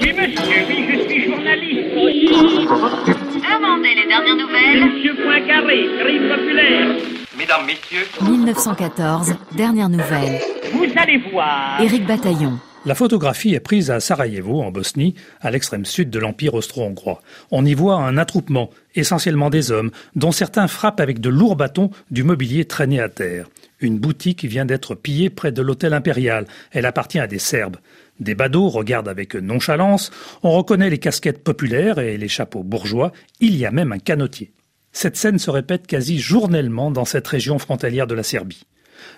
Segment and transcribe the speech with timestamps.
[0.00, 1.94] Oui, monsieur, oui, je suis journaliste.
[3.48, 4.84] Demandez les dernières nouvelles.
[4.84, 6.96] Monsieur Poincaré, crime populaire.
[7.38, 10.40] Mesdames, Messieurs, 1914, dernière nouvelle.
[10.72, 11.80] Vous allez voir.
[11.80, 12.58] Éric Bataillon.
[12.86, 17.20] La photographie est prise à Sarajevo, en Bosnie, à l'extrême sud de l'Empire austro-hongrois.
[17.50, 21.90] On y voit un attroupement, essentiellement des hommes, dont certains frappent avec de lourds bâtons
[22.12, 23.48] du mobilier traîné à terre.
[23.80, 26.46] Une boutique vient d'être pillée près de l'hôtel impérial.
[26.70, 27.78] Elle appartient à des Serbes.
[28.20, 30.12] Des badauds regardent avec nonchalance.
[30.44, 33.10] On reconnaît les casquettes populaires et les chapeaux bourgeois.
[33.40, 34.52] Il y a même un canotier.
[34.92, 38.62] Cette scène se répète quasi journellement dans cette région frontalière de la Serbie.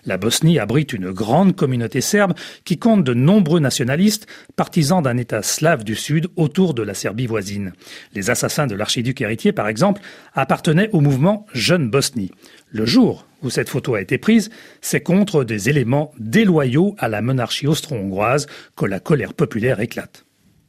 [0.04, 5.42] La Bosnie abrite une grande communauté serbe qui compte de nombreux nationalistes, partisans d'un État
[5.42, 7.72] slave du Sud autour de la Serbie voisine.
[8.14, 10.02] Les assassins de l'archiduc héritier, par exemple,
[10.34, 12.30] appartenaient au mouvement Jeune Bosnie.
[12.70, 17.22] Le jour où cette photo a été prise, c'est contre des éléments déloyaux à la
[17.22, 20.24] monarchie austro-hongroise que la colère populaire éclate.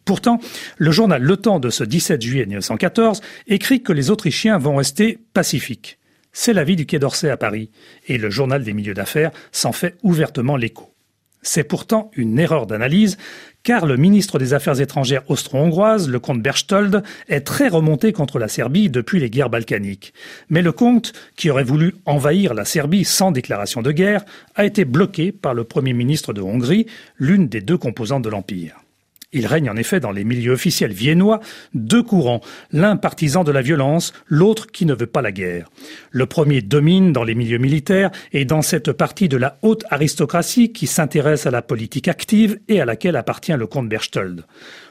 [0.05, 0.39] Pourtant,
[0.77, 5.19] le journal Le Temps de ce 17 juillet 1914 écrit que les Autrichiens vont rester
[5.33, 5.98] pacifiques.
[6.41, 7.69] C'est l'avis du Quai d'Orsay à Paris,
[8.07, 10.93] et le journal des milieux d'affaires s'en fait ouvertement l'écho.
[11.41, 13.17] C'est pourtant une erreur d'analyse,
[13.61, 18.47] car le ministre des Affaires étrangères austro-hongroise, le comte Berchtold, est très remonté contre la
[18.47, 20.13] Serbie depuis les guerres balkaniques.
[20.49, 24.23] Mais le comte, qui aurait voulu envahir la Serbie sans déclaration de guerre,
[24.55, 26.85] a été bloqué par le premier ministre de Hongrie,
[27.17, 28.77] l'une des deux composantes de l'Empire.
[29.31, 31.39] Il règne en effet dans les milieux officiels viennois
[31.75, 32.41] deux courants,
[32.71, 35.69] l'un partisan de la violence, l'autre qui ne veut pas la guerre.
[36.09, 40.73] Le premier domine dans les milieux militaires et dans cette partie de la haute aristocratie
[40.73, 44.45] qui s'intéresse à la politique active et à laquelle appartient le comte Berchtold.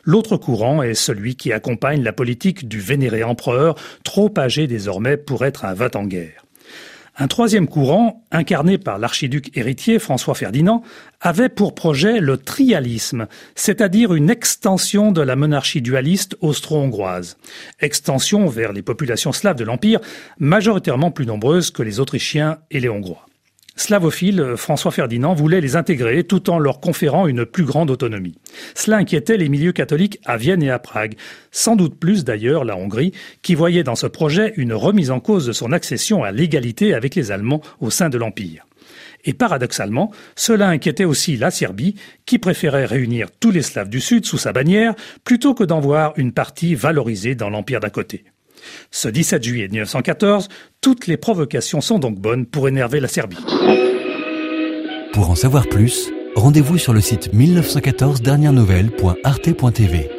[0.04, 5.44] L'autre courant est celui qui accompagne la politique du vénéré empereur, trop âgé désormais pour
[5.44, 6.47] être un va en guerre.
[7.20, 10.82] Un troisième courant, incarné par l'archiduc héritier François Ferdinand,
[11.20, 17.36] avait pour projet le trialisme, c'est-à-dire une extension de la monarchie dualiste austro-hongroise.
[17.80, 19.98] Extension vers les populations slaves de l'Empire,
[20.38, 23.27] majoritairement plus nombreuses que les Autrichiens et les Hongrois.
[23.78, 28.34] Slavophile, François Ferdinand voulait les intégrer tout en leur conférant une plus grande autonomie.
[28.74, 31.14] Cela inquiétait les milieux catholiques à Vienne et à Prague,
[31.52, 35.46] sans doute plus d'ailleurs la Hongrie, qui voyait dans ce projet une remise en cause
[35.46, 38.66] de son accession à l'égalité avec les Allemands au sein de l'Empire.
[39.24, 41.94] Et paradoxalement, cela inquiétait aussi la Serbie,
[42.26, 46.14] qui préférait réunir tous les Slaves du Sud sous sa bannière, plutôt que d'en voir
[46.16, 48.24] une partie valorisée dans l'Empire d'à côté.
[48.90, 50.48] Ce 17 juillet 1914,
[50.80, 53.38] toutes les provocations sont donc bonnes pour énerver la Serbie.
[55.12, 60.10] Pour en savoir plus, rendez-vous sur le site 1914 dernière nouvelle.arte.tv.